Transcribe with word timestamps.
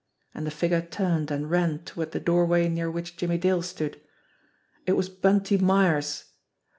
And 0.33 0.47
the 0.47 0.49
figure 0.49 0.81
turned 0.81 1.29
and 1.29 1.51
ran 1.51 1.83
toward 1.85 2.11
the 2.11 2.19
doorway 2.19 2.67
near 2.69 2.89
which 2.89 3.17
Jimmie 3.17 3.37
Dale 3.37 3.61
stood. 3.61 4.01
It 4.87 4.93
was 4.93 5.09
Bunty 5.09 5.59
Myers. 5.59 6.23